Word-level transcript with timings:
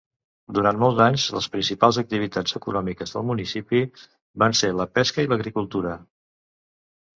Durant 0.57 0.77
molts 0.83 1.01
anys 1.07 1.25
les 1.35 1.47
principals 1.55 1.99
activitats 2.03 2.57
econòmiques 2.61 3.15
del 3.19 3.27
municipi 3.33 3.83
van 4.47 4.59
ser 4.63 4.73
la 4.81 4.91
pesca 4.99 5.29
i 5.29 5.33
l'agricultura. 5.37 5.97